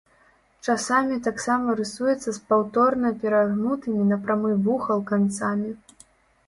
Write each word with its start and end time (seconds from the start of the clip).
Часамі 0.71 1.17
таксама 1.27 1.75
рысуецца 1.81 2.29
з 2.39 2.39
паўторна 2.49 3.13
перагнутымі 3.25 4.03
на 4.15 4.21
прамы 4.27 4.51
вугал 4.65 5.07
канцамі. 5.15 5.71